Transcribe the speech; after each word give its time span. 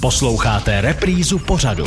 Posloucháte 0.00 0.80
reprízu 0.80 1.38
pořadu. 1.38 1.84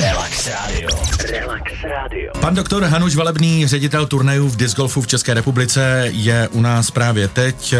Relax 0.00 0.46
Radio. 0.46 0.88
Relax 1.30 1.72
Radio. 1.82 2.32
Pan 2.40 2.54
doktor 2.54 2.84
Hanuš 2.84 3.16
Valebný, 3.16 3.66
ředitel 3.66 4.06
turnajů 4.06 4.48
v 4.48 4.56
disc 4.56 4.76
golfu 4.76 5.02
v 5.02 5.06
České 5.06 5.34
republice, 5.34 6.08
je 6.12 6.48
u 6.48 6.60
nás 6.60 6.90
právě 6.90 7.28
teď. 7.28 7.74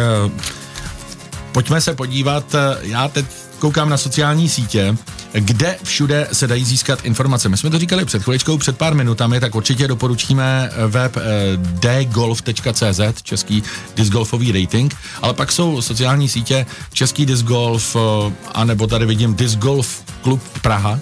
Pojďme 1.51 1.81
se 1.81 1.93
podívat, 1.93 2.55
já 2.81 3.07
teď 3.07 3.25
koukám 3.59 3.89
na 3.89 3.97
sociální 3.97 4.49
sítě, 4.49 4.95
kde 5.33 5.77
všude 5.83 6.27
se 6.31 6.47
dají 6.47 6.65
získat 6.65 7.05
informace. 7.05 7.49
My 7.49 7.57
jsme 7.57 7.69
to 7.69 7.79
říkali 7.79 8.05
před 8.05 8.23
chviličkou, 8.23 8.57
před 8.57 8.77
pár 8.77 8.95
minutami, 8.95 9.39
tak 9.39 9.55
určitě 9.55 9.87
doporučíme 9.87 10.69
web 10.87 11.17
eh, 11.17 12.01
dgolf.cz, 12.03 13.21
český 13.23 13.63
discgolfový 13.95 14.51
rating, 14.51 14.95
ale 15.21 15.33
pak 15.33 15.51
jsou 15.51 15.81
sociální 15.81 16.29
sítě 16.29 16.65
Český 16.93 17.25
discgolf, 17.25 17.95
eh, 17.95 18.33
anebo 18.53 18.87
tady 18.87 19.05
vidím 19.05 19.35
Discgolf 19.35 20.03
Klub 20.21 20.41
Praha, 20.61 20.99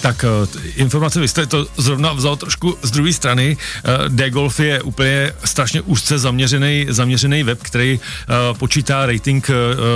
tak 0.00 0.24
eh, 0.24 0.58
informace, 0.76 1.20
vy 1.20 1.28
jste 1.28 1.46
to 1.46 1.66
zrovna 1.76 2.12
vzal 2.12 2.36
trošku 2.36 2.78
z 2.82 2.90
druhé 2.90 3.12
strany. 3.12 3.56
Eh, 3.56 4.08
D-Golf 4.08 4.60
je 4.60 4.82
úplně 4.82 5.32
strašně 5.44 5.80
úzce 5.80 6.18
zaměřený, 6.18 6.86
zaměřený 6.88 7.42
web, 7.42 7.58
který 7.62 8.00
uh, 8.00 8.58
počítá 8.58 9.06
rating, 9.06 9.50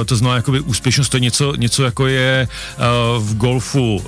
to 0.04 0.16
znamená 0.16 0.36
jakoby 0.36 0.60
úspěšnost, 0.60 1.08
to 1.08 1.16
je 1.16 1.20
něco, 1.20 1.54
něco 1.54 1.84
jako 1.84 2.06
je 2.06 2.48
v 3.18 3.34
golfu 3.36 4.04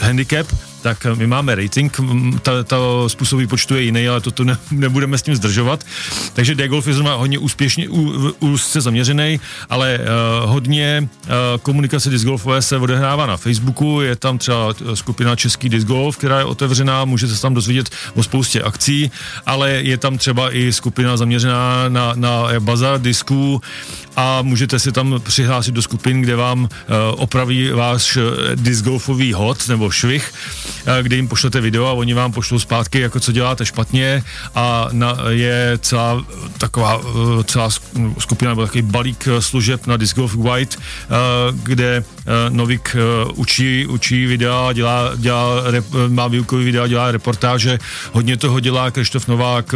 handicap, 0.00 0.46
tak 0.82 1.06
my 1.14 1.26
máme 1.26 1.54
rating, 1.54 2.00
ta, 2.42 2.64
ta 2.64 2.76
způsob 3.06 3.38
výpočtu 3.38 3.74
je 3.74 3.82
jiný, 3.82 4.08
ale 4.08 4.20
to 4.20 4.30
tu 4.30 4.44
ne, 4.44 4.58
nebudeme 4.70 5.18
s 5.18 5.22
tím 5.22 5.36
zdržovat. 5.36 5.84
Takže 6.32 6.54
D-Golf 6.54 6.86
je 6.86 6.94
zrovna 6.94 7.14
hodně 7.14 7.38
úspěšně, 7.38 7.88
úzce 8.40 8.80
zaměřený, 8.80 9.40
ale 9.70 9.98
uh, 9.98 10.50
hodně 10.50 11.08
uh, 11.24 11.28
komunikace 11.62 12.10
discgolfové 12.10 12.62
se 12.62 12.78
odehrává 12.78 13.26
na 13.26 13.36
Facebooku, 13.36 14.00
je 14.00 14.16
tam 14.16 14.38
třeba 14.38 14.74
skupina 14.94 15.36
Český 15.36 15.68
discgolf, 15.68 16.16
která 16.16 16.38
je 16.38 16.44
otevřená, 16.44 17.04
můžete 17.04 17.34
se 17.34 17.42
tam 17.42 17.54
dozvědět 17.54 17.90
o 18.14 18.22
spoustě 18.22 18.62
akcí, 18.62 19.10
ale 19.46 19.70
je 19.70 19.96
tam 19.96 20.18
třeba 20.18 20.56
i 20.56 20.72
skupina 20.72 21.16
zaměřená 21.16 21.88
na, 21.88 22.12
na 22.14 22.48
bazar 22.60 23.00
disků 23.00 23.60
a 24.16 24.42
můžete 24.42 24.78
si 24.78 24.92
tam 24.92 25.20
přihlásit 25.22 25.74
do 25.74 25.82
skupin, 25.82 26.22
kde 26.22 26.36
vám 26.36 26.62
uh, 26.64 26.68
opraví 27.16 27.70
váš 27.70 28.18
discgolfový 28.54 29.32
hod 29.32 29.68
nebo 29.68 29.90
švih 29.90 30.32
Eh, 30.86 31.02
kde 31.02 31.16
jim 31.16 31.28
pošlete 31.28 31.60
video 31.60 31.86
a 31.86 31.92
oni 31.92 32.14
vám 32.14 32.32
pošlou 32.32 32.58
zpátky, 32.58 33.00
jako 33.00 33.20
co 33.20 33.32
děláte 33.32 33.66
špatně 33.66 34.22
a 34.54 34.88
na, 34.92 35.16
je 35.28 35.78
celá 35.82 36.24
taková 36.58 37.00
eh, 37.00 37.44
celá 37.44 37.68
skupina 38.18 38.50
nebo 38.50 38.62
takový 38.62 38.82
balík 38.82 39.28
eh, 39.28 39.42
služeb 39.42 39.86
na 39.86 39.96
Disc 39.96 40.16
Golf 40.16 40.34
White, 40.34 40.78
kde 41.52 42.04
Novik 42.48 42.96
učí, 43.34 43.86
učí 43.86 44.26
videa, 44.26 44.72
dělá, 44.72 45.12
dělá, 45.16 45.54
má 46.08 46.28
výukový 46.28 46.64
videa, 46.64 46.86
dělá 46.86 47.10
reportáže, 47.10 47.78
hodně 48.12 48.36
toho 48.36 48.60
dělá 48.60 48.90
Krištof 48.90 49.28
Novák 49.28 49.74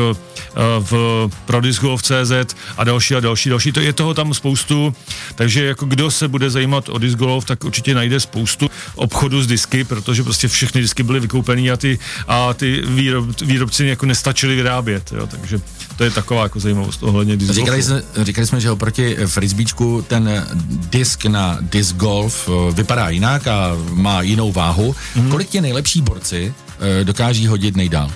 v 0.80 1.28
pro 1.44 1.60
Disc 1.60 1.80
Golf 1.80 2.02
CZ 2.02 2.56
a 2.76 2.84
další 2.84 3.14
a 3.14 3.20
další, 3.20 3.50
další. 3.50 3.72
To 3.72 3.80
je 3.80 3.92
toho 3.92 4.14
tam 4.14 4.25
spoustu, 4.34 4.94
takže 5.34 5.64
jako 5.64 5.86
kdo 5.86 6.10
se 6.10 6.28
bude 6.28 6.50
zajímat 6.50 6.88
o 6.88 6.98
disc 6.98 7.16
golf, 7.16 7.44
tak 7.44 7.64
určitě 7.64 7.94
najde 7.94 8.20
spoustu 8.20 8.70
obchodu 8.94 9.42
s 9.42 9.46
disky, 9.46 9.84
protože 9.84 10.22
prostě 10.22 10.48
všechny 10.48 10.80
disky 10.80 11.02
byly 11.02 11.20
vykoupený 11.20 11.70
a 11.70 11.76
ty, 11.76 11.98
a 12.28 12.54
ty 12.54 12.82
výrob, 12.86 13.40
výrobci 13.40 13.86
jako 13.86 14.06
nestačili 14.06 14.56
vyrábět, 14.56 15.12
jo, 15.12 15.26
takže 15.26 15.60
to 15.96 16.04
je 16.04 16.10
taková 16.10 16.42
jako 16.42 16.60
zajímavost 16.60 17.02
ohledně 17.02 17.36
disc 17.36 17.50
říkali 17.50 17.82
jsme, 17.82 18.02
říkali 18.22 18.46
jsme, 18.46 18.60
že 18.60 18.70
oproti 18.70 19.16
frisbeečku 19.26 20.04
ten 20.08 20.46
disk 20.90 21.24
na 21.24 21.58
disc 21.60 21.92
golf 21.92 22.48
eh, 22.48 22.72
vypadá 22.72 23.08
jinak 23.08 23.46
a 23.46 23.76
má 23.90 24.22
jinou 24.22 24.52
váhu. 24.52 24.94
Mm. 25.16 25.30
Kolik 25.30 25.48
ti 25.48 25.60
nejlepší 25.60 26.02
borci 26.02 26.54
eh, 27.00 27.04
dokáží 27.04 27.46
hodit 27.46 27.76
nejdál? 27.76 28.10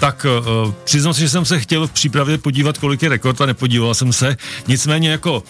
Tak 0.00 0.26
uh, 0.64 0.72
přiznám 0.84 1.14
se, 1.14 1.20
že 1.20 1.28
jsem 1.28 1.44
se 1.44 1.60
chtěl 1.60 1.86
v 1.86 1.90
přípravě 1.90 2.38
podívat, 2.38 2.78
kolik 2.78 3.02
je 3.02 3.08
rekord 3.08 3.40
a 3.40 3.46
nepodíval 3.46 3.94
jsem 3.94 4.12
se. 4.12 4.36
Nicméně 4.68 5.10
jako 5.10 5.36
uh, 5.38 5.44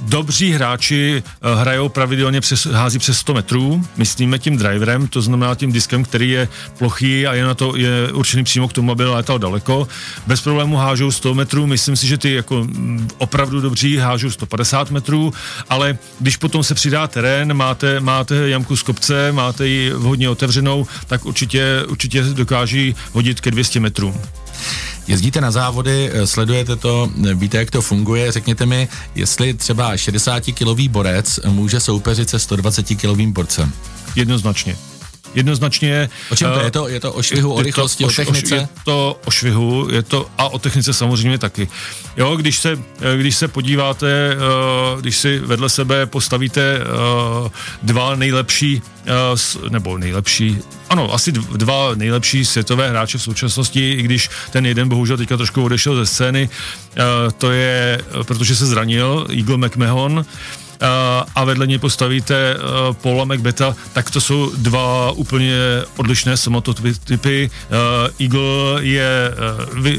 dobří 0.00 0.52
hráči 0.52 1.22
uh, 1.44 1.60
hrajou 1.60 1.88
pravidelně 1.88 2.40
přes, 2.40 2.66
hází 2.66 2.98
přes 2.98 3.18
100 3.18 3.34
metrů, 3.34 3.84
myslíme 3.96 4.38
tím 4.38 4.56
driverem, 4.56 5.08
to 5.08 5.22
znamená 5.22 5.54
tím 5.54 5.72
diskem, 5.72 6.04
který 6.04 6.30
je 6.30 6.48
plochý 6.78 7.26
a 7.26 7.34
je 7.34 7.44
na 7.44 7.54
to 7.54 7.76
je 7.76 8.12
určený 8.12 8.44
přímo 8.44 8.68
k 8.68 8.72
tomu, 8.72 8.92
aby 8.92 9.04
létal 9.04 9.38
daleko. 9.38 9.88
Bez 10.26 10.40
problému 10.40 10.76
hážou 10.76 11.10
100 11.10 11.34
metrů, 11.34 11.66
myslím 11.66 11.96
si, 11.96 12.06
že 12.06 12.18
ty 12.18 12.34
jako 12.34 12.66
opravdu 13.18 13.60
dobří 13.60 13.96
hážou 13.96 14.30
150 14.30 14.90
metrů, 14.90 15.32
ale 15.68 15.98
když 16.20 16.36
potom 16.36 16.64
se 16.64 16.74
přidá 16.74 17.06
terén, 17.06 17.54
máte, 17.54 18.00
máte 18.00 18.48
jamku 18.48 18.76
z 18.76 18.82
kopce, 18.82 19.32
máte 19.32 19.66
ji 19.66 19.90
hodně 19.90 20.28
otevřenou, 20.28 20.86
tak 21.06 21.26
určitě, 21.26 21.82
určitě 21.88 22.22
dokáží 22.22 22.94
hodit 23.22 23.40
ke 23.40 23.50
200 23.50 23.80
metrům. 23.80 24.20
Jezdíte 25.06 25.40
na 25.40 25.50
závody, 25.50 26.10
eh, 26.12 26.26
sledujete 26.26 26.76
to, 26.76 27.10
eh, 27.30 27.34
víte, 27.34 27.58
jak 27.58 27.70
to 27.70 27.82
funguje. 27.82 28.32
Řekněte 28.32 28.66
mi, 28.66 28.88
jestli 29.14 29.54
třeba 29.54 29.96
60-kilový 29.96 30.88
borec 30.88 31.40
může 31.48 31.80
soupeřit 31.80 32.30
se 32.30 32.36
120-kilovým 32.36 33.32
borcem. 33.32 33.72
Jednoznačně 34.16 34.76
jednoznačně... 35.34 36.08
O 36.30 36.36
čem 36.36 36.50
to 36.52 36.60
je? 36.60 36.70
To, 36.70 36.88
je 36.88 37.00
to 37.00 37.12
o 37.12 37.22
švihu, 37.22 37.54
o 37.54 37.62
rychlosti, 37.62 38.04
o, 38.04 38.08
o 38.08 38.10
technice? 38.10 38.54
Je 38.54 38.68
to 38.84 39.20
o 39.24 39.30
švihu, 39.30 39.88
je 39.92 40.02
to 40.02 40.26
a 40.38 40.48
o 40.48 40.58
technice 40.58 40.92
samozřejmě 40.92 41.38
taky. 41.38 41.68
Jo, 42.16 42.36
když 42.36 42.58
se, 42.58 42.78
když 43.16 43.36
se 43.36 43.48
podíváte, 43.48 44.08
eh, 44.08 44.36
když 45.00 45.16
si 45.16 45.38
vedle 45.38 45.68
sebe 45.68 46.06
postavíte 46.06 46.78
eh, 46.80 47.50
dva 47.82 48.16
nejlepší, 48.16 48.82
eh, 49.06 49.68
nebo 49.68 49.98
nejlepší, 49.98 50.58
ano, 50.90 51.14
asi 51.14 51.32
dva 51.32 51.94
nejlepší 51.94 52.44
světové 52.44 52.90
hráče 52.90 53.18
v 53.18 53.22
současnosti, 53.22 53.92
i 53.92 54.02
když 54.02 54.30
ten 54.50 54.66
jeden 54.66 54.88
bohužel 54.88 55.16
teďka 55.16 55.36
trošku 55.36 55.64
odešel 55.64 55.96
ze 55.96 56.06
scény, 56.06 56.48
to 57.38 57.50
je, 57.50 58.00
protože 58.22 58.56
se 58.56 58.66
zranil, 58.66 59.26
Eagle 59.30 59.56
McMahon, 59.56 60.24
a 61.34 61.44
vedle 61.44 61.66
něj 61.66 61.78
postavíte 61.78 62.56
Paula 62.92 63.24
McBeta, 63.24 63.76
tak 63.92 64.10
to 64.10 64.20
jsou 64.20 64.52
dva 64.56 65.10
úplně 65.12 65.54
odlišné 65.96 66.36
samototypy. 66.36 67.50
Eagle 68.20 68.78
je 68.80 69.34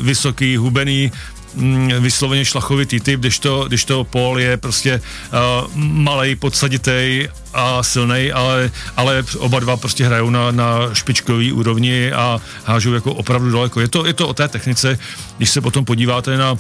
vysoký, 0.01 0.57
hubený, 0.57 1.11
mm, 1.55 1.91
vysloveně 1.99 2.45
šlachovitý 2.45 2.99
typ, 2.99 3.19
když 3.19 3.39
to, 3.39 3.65
když 3.67 3.85
to 3.85 4.03
Paul 4.03 4.39
je 4.39 4.57
prostě 4.57 5.01
uh, 5.01 5.71
malej, 5.75 6.35
podsaditej 6.35 7.29
a 7.53 7.83
silný, 7.83 8.31
ale, 8.31 8.71
ale 8.97 9.23
oba 9.37 9.59
dva 9.59 9.77
prostě 9.77 10.05
hrajou 10.05 10.29
na, 10.29 10.51
na 10.51 10.93
špičkový 10.93 11.51
úrovni 11.51 12.11
a 12.11 12.41
hážou 12.65 12.93
jako 12.93 13.13
opravdu 13.13 13.51
daleko. 13.51 13.79
Je 13.79 13.87
to, 13.87 14.05
je 14.05 14.13
to 14.13 14.27
o 14.27 14.33
té 14.33 14.47
technice, 14.47 14.99
když 15.37 15.49
se 15.49 15.61
potom 15.61 15.85
podíváte 15.85 16.37
na 16.37 16.51
uh, 16.51 16.57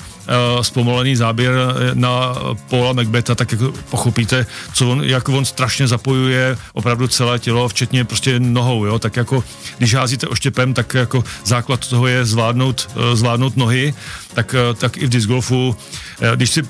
zpomalený 0.61 1.15
záběr 1.15 1.53
eh, 1.53 1.91
na 1.93 2.35
Paula 2.69 2.93
Macbeta, 2.93 3.35
tak 3.35 3.51
jako 3.51 3.73
pochopíte, 3.89 4.45
co 4.73 4.89
on, 4.89 5.03
jak 5.03 5.29
on 5.29 5.45
strašně 5.45 5.87
zapojuje 5.87 6.57
opravdu 6.73 7.07
celé 7.07 7.39
tělo, 7.39 7.69
včetně 7.69 8.05
prostě 8.05 8.39
nohou, 8.39 8.85
jo, 8.85 8.99
tak 8.99 9.15
jako 9.15 9.43
když 9.77 9.93
házíte 9.93 10.27
oštěpem, 10.27 10.73
tak 10.73 10.93
jako 10.93 11.23
základ 11.45 11.87
toho 11.87 12.07
je 12.07 12.25
zvládnout, 12.25 12.89
uh, 12.95 13.15
zvládnout 13.15 13.57
nohy, 13.57 13.93
tak, 14.33 14.55
uh, 14.69 14.75
tak 14.75 14.97
i 14.97 15.05
v 15.05 15.09
disc 15.09 15.27
golfu, 15.27 15.69
uh, 15.69 16.35
když 16.35 16.49
si 16.49 16.63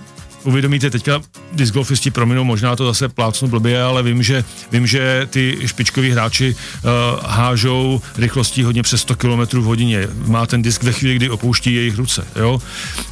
uvědomíte, 0.44 0.90
teďka 0.90 1.22
disc 1.52 1.74
golfisti 1.74 2.12
prominou, 2.12 2.44
možná 2.44 2.76
to 2.76 2.86
zase 2.86 3.10
plácnu 3.10 3.48
blbě, 3.48 3.84
ale 3.84 4.04
vím, 4.04 4.24
že, 4.24 4.44
vím, 4.72 4.88
že 4.88 5.28
ty 5.30 5.58
špičkoví 5.66 6.12
hráči 6.12 6.56
uh, 6.56 6.90
hážou 7.26 8.02
rychlostí 8.18 8.64
hodně 8.64 8.84
přes 8.84 9.02
100 9.02 9.16
km 9.16 9.60
v 9.60 9.64
hodině. 9.64 10.08
Má 10.28 10.46
ten 10.46 10.62
disk 10.62 10.84
ve 10.84 10.92
chvíli, 10.92 11.16
kdy 11.16 11.30
opouští 11.30 11.74
jejich 11.74 11.98
ruce. 11.98 12.28
Jo? 12.36 12.62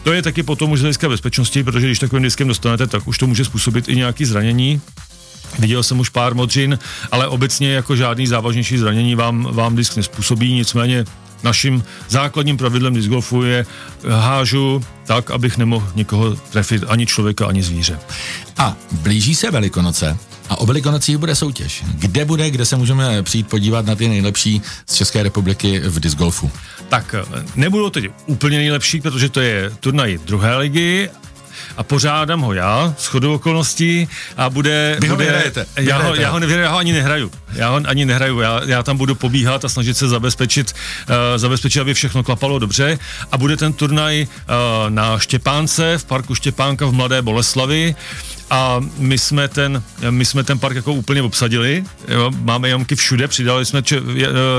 To 0.03 0.13
je 0.13 0.21
taky 0.21 0.43
potom 0.43 0.71
už 0.71 0.79
z 0.79 0.81
hlediska 0.81 1.09
bezpečnosti, 1.09 1.63
protože 1.63 1.87
když 1.87 1.99
takovým 1.99 2.23
diskem 2.23 2.47
dostanete, 2.47 2.87
tak 2.87 3.07
už 3.07 3.17
to 3.17 3.27
může 3.27 3.45
způsobit 3.45 3.89
i 3.89 3.95
nějaké 3.95 4.25
zranění. 4.25 4.81
Viděl 5.59 5.83
jsem 5.83 5.99
už 5.99 6.09
pár 6.09 6.35
modřin, 6.35 6.79
ale 7.11 7.27
obecně 7.27 7.73
jako 7.73 7.95
žádný 7.95 8.27
závažnější 8.27 8.77
zranění 8.77 9.15
vám, 9.15 9.47
vám 9.51 9.75
disk 9.75 9.97
nespůsobí, 9.97 10.53
nicméně 10.53 11.05
naším 11.43 11.83
základním 12.09 12.57
pravidlem 12.57 12.93
disc 12.93 13.07
golfu 13.07 13.43
je 13.43 13.65
hážu 14.09 14.83
tak, 15.05 15.31
abych 15.31 15.57
nemohl 15.57 15.91
nikoho 15.95 16.35
trefit, 16.35 16.83
ani 16.87 17.05
člověka, 17.05 17.45
ani 17.45 17.63
zvíře. 17.63 17.99
A 18.57 18.75
blíží 18.91 19.35
se 19.35 19.51
Velikonoce 19.51 20.17
a 20.49 20.57
o 20.57 20.65
Velikonocích 20.65 21.17
bude 21.17 21.35
soutěž. 21.35 21.83
Kde 21.93 22.25
bude, 22.25 22.49
kde 22.49 22.65
se 22.65 22.75
můžeme 22.75 23.23
přijít 23.23 23.47
podívat 23.47 23.85
na 23.85 23.95
ty 23.95 24.07
nejlepší 24.07 24.61
z 24.89 24.95
České 24.95 25.23
republiky 25.23 25.79
v 25.79 25.99
disc 25.99 26.17
golfu? 26.17 26.51
Tak 26.89 27.15
nebudou 27.55 27.89
teď 27.89 28.05
úplně 28.25 28.57
nejlepší, 28.57 29.01
protože 29.01 29.29
to 29.29 29.41
je 29.41 29.71
turnaj 29.79 30.19
druhé 30.25 30.57
ligy, 30.57 31.09
a 31.77 31.83
pořádám 31.83 32.41
ho 32.41 32.53
já, 32.53 32.93
s 32.97 33.07
chodou 33.07 33.33
okolností 33.33 34.07
a 34.37 34.49
bude... 34.49 34.97
Vy 35.01 35.07
ho 35.07 35.15
bude, 35.15 35.25
vyhrajete. 35.25 35.65
Já, 35.79 35.97
ho, 35.97 36.15
já, 36.15 36.29
ho, 36.29 36.39
já 36.39 36.69
ho 36.69 36.77
ani 36.77 36.93
nehraju. 36.93 37.31
Já 37.53 37.69
ho 37.69 37.81
ani 37.85 38.05
nehraju. 38.05 38.39
Já, 38.39 38.61
já 38.65 38.83
tam 38.83 38.97
budu 38.97 39.15
pobíhat 39.15 39.65
a 39.65 39.69
snažit 39.69 39.97
se 39.97 40.07
zabezpečit, 40.07 40.73
uh, 41.09 41.15
zabezpečit, 41.35 41.79
aby 41.79 41.93
všechno 41.93 42.23
klapalo 42.23 42.59
dobře. 42.59 42.99
A 43.31 43.37
bude 43.37 43.57
ten 43.57 43.73
turnaj 43.73 44.21
uh, 44.21 44.89
na 44.89 45.19
Štěpánce, 45.19 45.97
v 45.97 46.05
parku 46.05 46.35
Štěpánka 46.35 46.85
v 46.85 46.91
Mladé 46.91 47.21
Boleslavi 47.21 47.95
a 48.51 48.81
my 48.97 49.17
jsme 49.17 49.47
ten, 49.47 49.83
my 50.09 50.25
jsme 50.25 50.43
ten 50.43 50.59
park 50.59 50.75
jako 50.75 50.93
úplně 50.93 51.21
obsadili, 51.21 51.83
jo, 52.07 52.31
máme 52.41 52.69
jamky 52.69 52.95
všude, 52.95 53.27
přidali 53.27 53.65
jsme 53.65 53.83
če, 53.83 54.01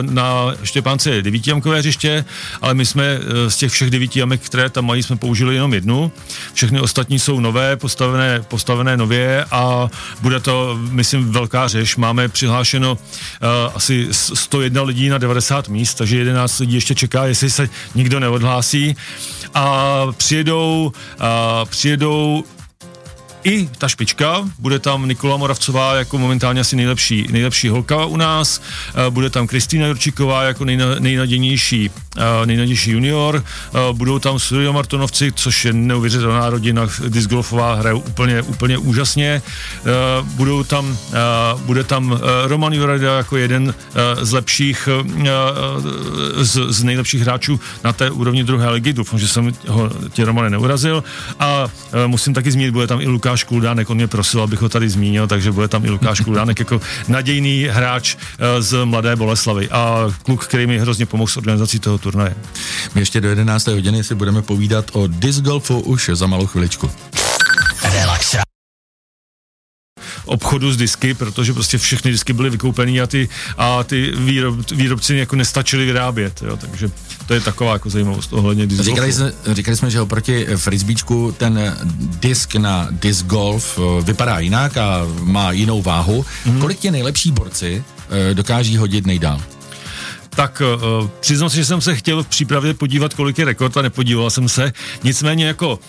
na 0.01 0.55
Štěpánce 0.65 1.23
devítijamkové 1.23 1.79
hřiště, 1.79 2.25
ale 2.63 2.75
my 2.75 2.87
jsme 2.87 3.19
z 3.49 3.57
těch 3.57 3.73
všech 3.73 3.91
devíti 3.91 4.19
jamek, 4.19 4.41
které 4.41 4.71
tam 4.71 4.87
mají, 4.87 5.03
jsme 5.03 5.17
použili 5.17 5.55
jenom 5.55 5.75
jednu. 5.75 6.13
Všechny 6.55 6.81
ostatní 6.81 7.19
jsou 7.19 7.41
nové, 7.41 7.77
postavené, 7.77 8.43
postavené 8.49 8.97
nově 8.97 9.45
a 9.51 9.89
bude 10.21 10.41
to, 10.41 10.79
myslím, 10.91 11.33
velká 11.33 11.69
řeš. 11.69 11.97
Máme 11.97 12.29
přihlášeno 12.29 12.93
uh, 12.93 12.99
asi 13.75 14.09
101 14.11 14.83
lidí 14.83 15.09
na 15.09 15.19
90 15.19 15.69
míst, 15.69 15.95
takže 15.95 16.19
11 16.19 16.59
lidí 16.59 16.75
ještě 16.75 16.95
čeká, 16.95 17.27
jestli 17.27 17.51
se 17.51 17.69
nikdo 17.95 18.21
neodhlásí. 18.21 18.97
A 19.55 20.07
přijedou, 20.17 20.93
uh, 21.21 21.69
přijedou 21.69 22.45
i 23.45 23.69
ta 23.79 23.89
špička, 23.89 24.49
bude 24.59 24.79
tam 24.79 25.09
Nikola 25.09 25.37
Moravcová 25.37 25.95
jako 25.95 26.19
momentálně 26.19 26.61
asi 26.61 26.77
nejlepší, 26.77 27.27
nejlepší 27.31 27.69
holka 27.69 28.05
u 28.05 28.17
nás, 28.17 28.63
eh, 28.89 29.11
bude 29.11 29.31
tam 29.31 29.47
Kristýna 29.47 29.87
Jurčíková 29.87 30.43
jako 30.43 30.65
nejna, 30.65 30.87
nejnadějnější, 30.99 31.91
eh, 32.17 32.47
nejnadějnější 32.47 32.91
junior, 32.91 33.45
eh, 33.45 33.79
budou 33.93 34.19
tam 34.19 34.39
Studio 34.39 34.73
Martonovci, 34.73 35.33
což 35.33 35.65
je 35.65 35.73
neuvěřitelná 35.73 36.51
rodina, 36.51 36.89
disc 37.09 37.29
golfová 37.29 37.75
hraje 37.75 37.95
úplně, 37.95 38.43
úplně 38.43 38.79
úžasně, 38.79 39.43
budou 40.25 40.65
tam, 40.65 40.99
bude 41.57 41.85
tam 41.85 42.21
Roman 42.45 42.73
Jurada 42.73 43.17
jako 43.17 43.37
jeden 43.37 43.75
z 44.23 44.33
lepších, 44.33 44.89
z, 46.37 46.61
z 46.69 46.83
nejlepších 46.83 47.21
hráčů 47.21 47.61
na 47.85 47.93
té 47.93 48.11
úrovni 48.11 48.45
druhé 48.45 48.71
ligy, 48.71 48.93
doufám, 48.93 49.19
že 49.19 49.29
jsem 49.29 49.53
ho 49.69 49.91
tě 50.13 50.25
Romane 50.25 50.51
neurazil. 50.51 51.05
A 51.39 51.69
musím 52.07 52.35
taky 52.35 52.53
zmínit, 52.53 52.71
bude 52.71 52.87
tam 52.87 53.01
i 53.01 53.07
Lukáš 53.07 53.32
Lukáš 53.33 53.45
Kuldánek, 53.45 53.91
on 53.91 53.97
mě 53.97 54.07
prosil, 54.07 54.43
abych 54.43 54.61
ho 54.61 54.69
tady 54.69 54.89
zmínil, 54.89 55.27
takže 55.27 55.53
bude 55.53 55.69
tam 55.69 55.85
i 55.85 55.91
Lukáš 55.91 56.21
Kuldánek 56.21 56.59
jako 56.59 56.81
nadějný 57.09 57.67
hráč 57.71 58.17
eh, 58.17 58.63
z 58.63 58.85
Mladé 58.85 59.17
Boleslavy 59.17 59.71
a 59.71 60.11
kluk, 60.23 60.45
který 60.45 60.67
mi 60.67 60.79
hrozně 60.79 61.07
pomohl 61.07 61.31
s 61.31 61.37
organizací 61.37 61.79
toho 61.79 61.99
turnaje. 61.99 62.35
My 62.95 63.01
ještě 63.01 63.21
do 63.21 63.29
11. 63.29 63.67
hodiny 63.67 64.05
si 64.05 64.15
budeme 64.15 64.43
povídat 64.43 64.91
o 64.93 65.07
disc 65.07 65.41
golfu 65.41 65.81
už 65.81 66.11
za 66.13 66.27
malou 66.27 66.47
chviličku. 66.47 66.91
Obchodu 70.33 70.73
s 70.73 70.77
disky, 70.77 71.15
protože 71.15 71.53
prostě 71.53 71.79
všechny 71.79 72.11
disky 72.11 72.33
byly 72.33 72.51
vykoupený 72.51 73.01
a 73.01 73.07
ty, 73.07 73.29
a 73.57 73.85
ty 73.85 74.13
výrob, 74.17 74.71
výrobci 74.71 75.17
jako 75.17 75.37
nestačili 75.37 75.85
vyrábět, 75.85 76.43
jo, 76.43 76.57
takže 76.57 76.91
to 77.27 77.35
je 77.35 77.41
taková 77.41 77.73
jako 77.73 77.91
zajímavost 77.91 78.33
ohledně 78.33 78.67
disc 78.67 78.81
říkali 78.81 79.13
jsme, 79.13 79.33
říkali 79.53 79.77
jsme, 79.77 79.91
že 79.91 80.01
oproti 80.01 80.47
frisbeečku 80.57 81.35
ten 81.39 81.77
disk 82.21 82.55
na 82.55 82.89
disc 82.91 83.23
golf 83.27 83.79
eh, 83.79 84.03
vypadá 84.05 84.39
jinak 84.39 84.77
a 84.77 85.07
má 85.21 85.53
jinou 85.53 85.83
váhu. 85.83 86.25
Mm-hmm. 86.47 86.61
Kolik 86.61 86.79
ti 86.79 86.91
nejlepší 86.91 87.31
borci 87.31 87.85
eh, 88.31 88.35
dokáží 88.35 88.77
hodit 88.77 89.07
nejdál? 89.07 89.41
Tak 90.35 90.63
uh, 91.01 91.09
přiznám 91.21 91.51
se, 91.51 91.57
že 91.57 91.65
jsem 91.65 91.81
se 91.81 91.97
chtěl 91.97 92.23
v 92.23 92.27
přípravě 92.27 92.75
podívat, 92.75 93.15
kolik 93.15 93.39
je 93.39 93.45
rekord 93.45 93.77
a 93.77 93.83
nepodíval 93.83 94.31
jsem 94.31 94.49
se. 94.49 94.73
Nicméně 95.05 95.47
jako 95.47 95.75
uh, 95.75 95.81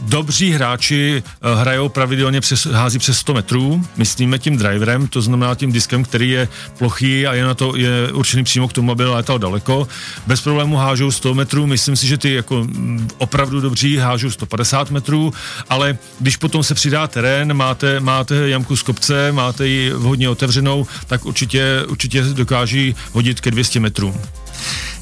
dobří 0.00 0.50
hráči 0.50 1.22
uh, 1.22 1.60
hrajou 1.60 1.88
pravidelně 1.88 2.40
přes, 2.40 2.66
hází 2.66 2.98
přes 2.98 3.18
100 3.18 3.34
metrů, 3.34 3.84
myslíme 3.96 4.38
tím 4.38 4.56
driverem, 4.56 5.06
to 5.06 5.22
znamená 5.22 5.54
tím 5.54 5.72
diskem, 5.72 6.04
který 6.04 6.30
je 6.30 6.48
plochý 6.78 7.26
a 7.26 7.34
je 7.34 7.44
na 7.44 7.54
to 7.54 7.76
je 7.76 8.12
určený 8.12 8.44
přímo 8.44 8.68
k 8.68 8.72
tomu, 8.72 8.92
aby 8.92 9.04
létal 9.04 9.38
daleko. 9.38 9.88
Bez 10.26 10.40
problému 10.40 10.76
hážou 10.76 11.10
100 11.10 11.34
metrů, 11.34 11.66
myslím 11.66 11.96
si, 11.96 12.06
že 12.06 12.18
ty 12.18 12.34
jako 12.34 12.64
mm, 12.64 13.08
opravdu 13.18 13.60
dobří 13.60 13.96
hážou 13.96 14.30
150 14.30 14.90
metrů, 14.90 15.32
ale 15.70 15.98
když 16.20 16.36
potom 16.36 16.62
se 16.62 16.74
přidá 16.74 17.06
terén, 17.06 17.54
máte, 17.54 18.00
máte 18.00 18.48
jamku 18.48 18.76
z 18.76 18.82
kopce, 18.82 19.32
máte 19.32 19.66
ji 19.66 19.90
hodně 19.90 20.28
otevřenou, 20.28 20.86
tak 21.06 21.26
určitě, 21.26 21.84
určitě 21.88 22.22
dokáží 22.22 22.94
hodit 23.18 23.40
ke 23.40 23.50
200 23.50 23.80
metrům. 23.80 24.14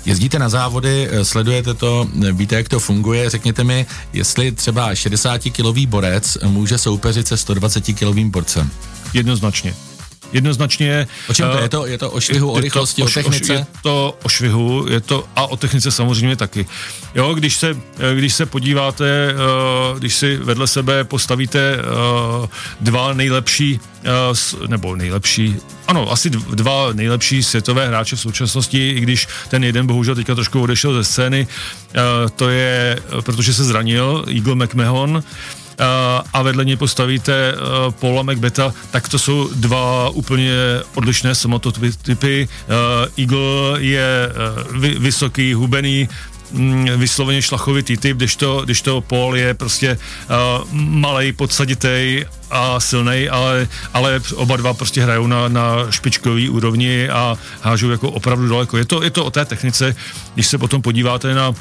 Jezdíte 0.04 0.38
na 0.38 0.48
závody, 0.48 1.08
eh, 1.10 1.24
sledujete 1.24 1.74
to, 1.74 2.08
eh, 2.28 2.32
víte, 2.32 2.56
jak 2.56 2.68
to 2.68 2.80
funguje. 2.80 3.30
Řekněte 3.30 3.64
mi, 3.64 3.86
jestli 4.12 4.52
třeba 4.52 4.94
60-kilový 4.94 5.86
borec 5.86 6.38
může 6.44 6.78
soupeřit 6.78 7.28
se 7.28 7.34
120-kilovým 7.34 8.30
borcem. 8.30 8.70
Jednoznačně. 9.14 9.74
Jednoznačně. 10.32 11.06
O 11.28 11.34
čem 11.34 11.50
to 11.50 11.58
je? 11.58 11.68
To, 11.68 11.86
je 11.86 11.98
to 11.98 12.10
o 12.10 12.20
švihu, 12.20 12.50
o 12.52 12.60
rychlosti, 12.60 13.02
o, 13.02 13.06
o 13.06 13.08
technice? 13.08 13.52
Je 13.52 13.66
to 13.82 14.18
o 14.22 14.28
švihu, 14.28 14.86
je 14.88 15.00
to 15.00 15.24
a 15.36 15.46
o 15.46 15.56
technice 15.56 15.90
samozřejmě 15.90 16.36
taky. 16.36 16.66
Jo, 17.14 17.34
když 17.34 17.56
se, 17.56 17.76
eh, 17.98 18.14
když 18.14 18.34
se 18.34 18.46
podíváte, 18.46 19.34
když 19.98 20.14
si 20.14 20.36
vedle 20.36 20.66
sebe 20.66 21.04
postavíte 21.04 21.78
dva 22.80 23.12
nejlepší 23.12 23.80
Eh, 24.06 24.66
nebo 24.68 24.96
nejlepší, 24.96 25.56
ano, 25.88 26.12
asi 26.12 26.30
dva 26.30 26.92
nejlepší 26.92 27.42
světové 27.42 27.88
hráče 27.88 28.16
v 28.16 28.20
současnosti, 28.20 28.90
i 28.90 29.00
když 29.00 29.28
ten 29.48 29.64
jeden 29.64 29.86
bohužel 29.86 30.14
teďka 30.14 30.34
trošku 30.34 30.62
odešel 30.62 30.94
ze 30.94 31.04
scény, 31.04 31.46
eh, 31.94 32.00
to 32.36 32.48
je, 32.48 32.98
protože 33.20 33.54
se 33.54 33.64
zranil, 33.64 34.24
Eagle 34.28 34.54
McMahon, 34.54 35.22
a 36.32 36.42
vedle 36.42 36.64
něj 36.64 36.76
postavíte 36.76 37.54
uh, 37.54 37.92
Paula 37.92 38.22
McBeta, 38.22 38.74
tak 38.90 39.08
to 39.08 39.18
jsou 39.18 39.50
dva 39.54 40.08
úplně 40.08 40.52
odlišné 40.94 41.34
samototypy. 41.34 42.48
Uh, 42.48 42.74
Eagle 43.18 43.82
je 43.82 44.32
vy, 44.70 44.96
vysoký, 44.98 45.54
hubený, 45.54 46.08
mm, 46.52 46.88
vysloveně 46.96 47.42
šlachovitý 47.42 47.96
typ, 47.96 48.16
když 48.16 48.36
to, 48.36 48.62
když 48.64 48.82
to 48.82 49.00
Paul 49.00 49.36
je 49.36 49.54
prostě 49.54 49.98
uh, 50.28 50.72
malej, 50.72 51.32
podsaditej 51.32 52.26
a 52.50 52.80
silnej, 52.80 53.30
ale, 53.30 53.68
ale 53.94 54.20
oba 54.34 54.56
dva 54.56 54.74
prostě 54.74 55.02
hrajou 55.02 55.26
na, 55.26 55.48
na 55.48 55.90
špičkový 55.90 56.48
úrovni 56.48 57.08
a 57.08 57.36
hážou 57.62 57.90
jako 57.90 58.10
opravdu 58.10 58.48
daleko. 58.48 58.76
Je 58.76 58.84
to, 58.84 59.02
je 59.02 59.10
to 59.10 59.24
o 59.24 59.30
té 59.30 59.44
technice, 59.44 59.96
když 60.34 60.46
se 60.46 60.58
potom 60.58 60.82
podíváte 60.82 61.34
na 61.34 61.48
uh, 61.48 61.54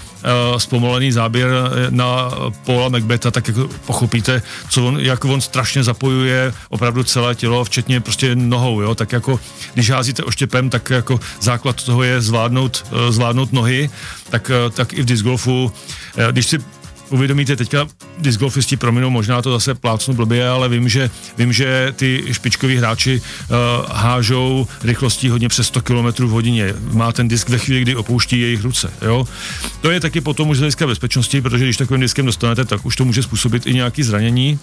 zpomalený 0.58 1.12
záběr 1.12 1.50
eh, 1.50 1.88
na 1.90 2.32
Paula 2.66 2.90
Macbeta, 2.90 3.32
tak 3.32 3.48
jako 3.48 3.70
pochopíte, 3.86 4.42
co 4.70 4.86
on, 4.88 5.00
jak 5.00 5.26
on 5.26 5.42
strašně 5.42 5.84
zapojuje 5.84 6.54
opravdu 6.70 7.04
celé 7.04 7.36
tělo, 7.36 7.64
včetně 7.64 8.02
prostě 8.02 8.36
nohou, 8.36 8.82
jo, 8.82 8.96
tak 8.96 9.12
jako 9.12 9.40
když 9.74 9.90
házíte 9.90 10.24
oštěpem, 10.24 10.70
tak 10.70 10.90
jako 10.90 11.20
základ 11.42 11.84
toho 11.84 12.04
je 12.04 12.22
zvládnout, 12.22 12.86
uh, 12.92 13.12
zvládnout 13.12 13.54
nohy, 13.54 13.90
tak, 14.30 14.52
uh, 14.66 14.72
tak 14.72 14.94
i 14.94 15.02
v 15.02 15.06
disc 15.06 15.24
golfu, 15.24 15.66
uh, 15.66 16.32
když 16.32 16.46
si 16.46 16.75
uvědomíte, 17.10 17.56
teďka 17.56 17.88
disc 18.18 18.40
golfisti 18.40 18.78
prominou, 18.78 19.10
možná 19.10 19.42
to 19.42 19.52
zase 19.52 19.76
plácnu 19.76 20.14
blbě, 20.14 20.50
ale 20.50 20.70
vím, 20.70 20.90
že, 20.90 21.10
vím, 21.38 21.54
že 21.54 21.94
ty 21.96 22.24
špičkoví 22.32 22.78
hráči 22.78 23.22
uh, 23.22 23.92
hážou 23.92 24.68
rychlostí 24.84 25.30
hodně 25.30 25.50
přes 25.50 25.68
100 25.68 25.82
km 25.82 26.26
v 26.26 26.30
hodině. 26.30 26.74
Má 26.92 27.12
ten 27.12 27.28
disk 27.28 27.50
ve 27.50 27.58
chvíli, 27.58 27.82
kdy 27.82 27.96
opouští 27.96 28.40
jejich 28.40 28.64
ruce. 28.64 28.94
Jo? 29.02 29.28
To 29.82 29.92
je 29.92 30.00
taky 30.00 30.22
potom 30.22 30.50
už 30.50 30.58
z 30.58 30.76
bezpečnosti, 30.86 31.42
protože 31.42 31.64
když 31.64 31.78
takovým 31.78 32.02
diskem 32.02 32.26
dostanete, 32.26 32.66
tak 32.66 32.86
už 32.86 32.96
to 32.96 33.06
může 33.06 33.24
způsobit 33.24 33.68
i 33.68 33.74
nějaké 33.74 34.04
zranění. 34.04 34.60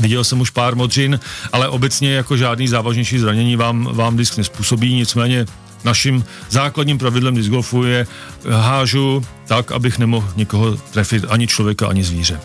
Viděl 0.00 0.24
jsem 0.24 0.40
už 0.40 0.50
pár 0.50 0.76
modřin, 0.76 1.20
ale 1.52 1.68
obecně 1.68 2.12
jako 2.12 2.36
žádný 2.36 2.68
závažnější 2.68 3.18
zranění 3.18 3.56
vám, 3.56 3.88
vám 3.92 4.16
disk 4.16 4.36
nespůsobí, 4.36 4.94
nicméně 4.94 5.46
naším 5.84 6.24
základním 6.50 6.98
pravidlem 6.98 7.34
disc 7.34 7.48
golfu 7.48 7.84
je 7.84 8.06
hážu 8.50 9.24
tak, 9.46 9.72
abych 9.72 9.98
nemohl 9.98 10.32
nikoho 10.36 10.76
trefit, 10.76 11.24
ani 11.28 11.46
člověka, 11.46 11.88
ani 11.88 12.04
zvíře. 12.04 12.40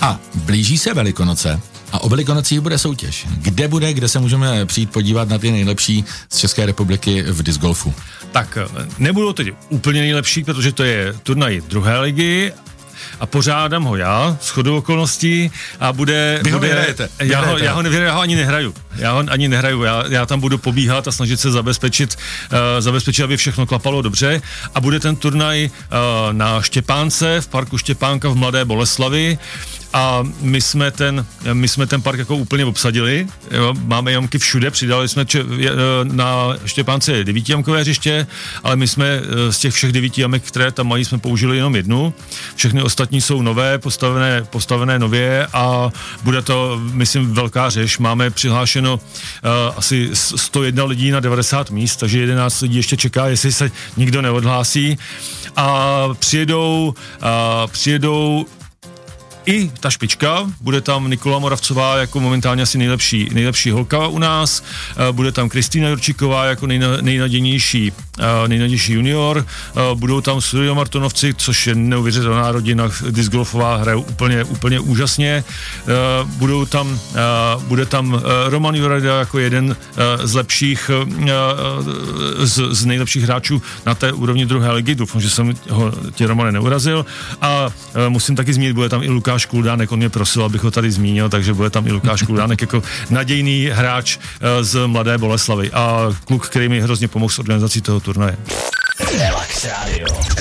A 0.00 0.18
blíží 0.34 0.78
se 0.78 0.94
Velikonoce 0.94 1.60
a 1.92 2.00
o 2.00 2.08
Velikonocích 2.08 2.60
bude 2.60 2.78
soutěž. 2.78 3.26
Kde 3.36 3.68
bude, 3.68 3.92
kde 3.92 4.08
se 4.08 4.18
můžeme 4.18 4.66
přijít 4.66 4.90
podívat 4.90 5.28
na 5.28 5.38
ty 5.38 5.50
nejlepší 5.50 6.04
z 6.32 6.38
České 6.38 6.66
republiky 6.66 7.22
v 7.22 7.42
disc 7.42 7.60
golfu? 7.60 7.94
Tak 8.32 8.58
nebudou 8.98 9.32
teď 9.32 9.48
úplně 9.68 10.00
nejlepší, 10.00 10.44
protože 10.44 10.72
to 10.72 10.84
je 10.84 11.14
turnaj 11.22 11.62
druhé 11.68 12.00
ligy, 12.00 12.52
a 13.20 13.26
pořádám 13.26 13.84
ho 13.84 13.96
já, 13.96 14.36
s 14.40 14.48
chodou 14.50 14.76
okolností 14.76 15.50
a 15.80 15.92
bude... 15.92 16.40
Vy 16.44 16.50
bude 16.50 16.52
ho 16.52 16.60
vyhrajete. 16.60 17.08
Já 17.18 17.40
ho, 17.40 17.58
já, 17.58 17.72
ho 17.72 17.82
nevyhraju, 17.82 18.08
já 18.08 18.14
ho 18.14 18.20
ani 18.20 18.36
nehraju. 18.36 18.74
Já 18.96 19.12
ho 19.12 19.24
ani 19.28 19.48
nehraju, 19.48 19.82
já, 19.82 20.04
já 20.08 20.26
tam 20.26 20.40
budu 20.40 20.58
pobíhat 20.58 21.08
a 21.08 21.12
snažit 21.12 21.40
se 21.40 21.50
zabezpečit, 21.50 22.18
uh, 22.52 22.58
zabezpečit, 22.78 23.22
aby 23.22 23.36
všechno 23.36 23.66
klapalo 23.66 24.02
dobře 24.02 24.42
a 24.74 24.80
bude 24.80 25.00
ten 25.00 25.16
turnaj 25.16 25.64
uh, 25.64 26.32
na 26.32 26.62
Štěpánce, 26.62 27.40
v 27.40 27.48
parku 27.48 27.78
Štěpánka 27.78 28.28
v 28.28 28.34
Mladé 28.34 28.64
Boleslavi 28.64 29.38
a 29.92 30.22
my 30.40 30.60
jsme 30.60 30.90
ten, 30.90 31.26
my 31.52 31.68
jsme 31.68 31.86
ten 31.86 32.02
park 32.02 32.18
jako 32.18 32.36
úplně 32.36 32.64
obsadili, 32.64 33.26
jo, 33.50 33.74
máme 33.84 34.12
jamky 34.12 34.38
všude, 34.38 34.70
přidali 34.70 35.08
jsme 35.08 35.26
če, 35.26 35.40
e, 35.40 35.44
na 36.02 36.56
Štěpánce 36.66 37.24
devítijamkové 37.24 37.80
hřiště, 37.80 38.26
ale 38.62 38.76
my 38.76 38.88
jsme 38.88 39.06
e, 39.06 39.52
z 39.52 39.58
těch 39.58 39.74
všech 39.74 39.92
devíti 39.92 40.20
jamek, 40.20 40.42
které 40.42 40.72
tam 40.72 40.88
mají, 40.88 41.04
jsme 41.04 41.18
použili 41.18 41.56
jenom 41.56 41.76
jednu. 41.76 42.14
Všechny 42.56 42.82
ostatní 42.82 43.20
jsou 43.20 43.42
nové, 43.42 43.78
postavené, 43.78 44.42
postavené 44.50 44.98
nově 44.98 45.46
a 45.52 45.90
bude 46.22 46.42
to, 46.42 46.80
myslím, 46.92 47.34
velká 47.34 47.70
řeš. 47.70 47.98
Máme 47.98 48.30
přihlášeno 48.30 48.94
uh, 48.94 49.50
asi 49.76 50.10
101 50.12 50.84
lidí 50.84 51.10
na 51.10 51.20
90 51.20 51.70
míst, 51.70 51.96
takže 51.96 52.18
11 52.18 52.60
lidí 52.60 52.76
ještě 52.76 52.96
čeká, 52.96 53.26
jestli 53.26 53.52
se 53.52 53.70
nikdo 53.96 54.22
neodhlásí. 54.22 54.98
A 55.56 56.08
přijedou, 56.18 56.94
uh, 57.22 57.70
přijedou 57.70 58.46
i 59.46 59.70
ta 59.80 59.90
špička, 59.90 60.46
bude 60.60 60.80
tam 60.80 61.10
Nikola 61.10 61.38
Moravcová 61.38 61.96
jako 61.96 62.20
momentálně 62.20 62.62
asi 62.62 62.78
nejlepší, 62.78 63.28
nejlepší 63.32 63.70
holka 63.70 64.06
u 64.06 64.18
nás, 64.18 64.62
uh, 64.62 65.16
bude 65.16 65.32
tam 65.32 65.48
Kristýna 65.48 65.88
Jurčíková 65.88 66.44
jako 66.44 66.66
nejna, 66.66 66.88
nejnadějnější, 67.00 67.90
uh, 67.90 68.48
nejnadějnější 68.48 68.92
junior, 68.92 69.36
uh, 69.36 69.98
budou 69.98 70.20
tam 70.20 70.40
Studio 70.40 70.74
Martonovci, 70.74 71.34
což 71.34 71.66
je 71.66 71.74
neuvěřitelná 71.74 72.52
rodina, 72.52 72.88
disc 73.10 73.30
golfová 73.30 73.76
hraje 73.76 73.96
úplně, 73.96 74.44
úplně 74.44 74.80
úžasně, 74.80 75.44
budou 76.24 76.64
tam, 76.64 77.00
bude 77.58 77.86
tam 77.86 78.22
Roman 78.46 78.74
Jurada 78.74 79.18
jako 79.18 79.38
jeden 79.38 79.76
z 80.24 80.34
lepších, 80.34 80.90
z, 82.38 82.62
z 82.70 82.84
nejlepších 82.84 83.22
hráčů 83.22 83.62
na 83.86 83.94
té 83.94 84.12
úrovni 84.12 84.46
druhé 84.46 84.72
ligy, 84.72 84.94
doufám, 84.94 85.20
že 85.20 85.30
jsem 85.30 85.54
ho 85.70 85.92
tě 86.14 86.26
Romane 86.26 86.52
neurazil. 86.52 87.06
A 87.40 87.70
musím 88.08 88.36
taky 88.36 88.52
zmínit, 88.52 88.72
bude 88.72 88.88
tam 88.88 89.02
i 89.02 89.08
Lukáš 89.30 89.46
Kuldánek, 89.46 89.92
on 89.92 89.98
mě 89.98 90.08
prosil, 90.08 90.44
abych 90.44 90.62
ho 90.62 90.70
tady 90.70 90.90
zmínil, 90.90 91.28
takže 91.28 91.54
bude 91.54 91.70
tam 91.70 91.86
i 91.86 91.92
Lukáš 91.92 92.22
Kuldánek 92.22 92.60
jako 92.60 92.82
nadějný 93.10 93.70
hráč 93.72 94.16
uh, 94.16 94.22
z 94.60 94.86
Mladé 94.86 95.18
Boleslavy 95.18 95.70
a 95.70 96.12
kluk, 96.24 96.48
který 96.48 96.68
mi 96.68 96.80
hrozně 96.80 97.08
pomohl 97.08 97.32
s 97.32 97.38
organizací 97.38 97.80
toho 97.80 98.00
turnaje. 98.00 98.36
Relax 99.18 99.64
Radio. 99.64 100.39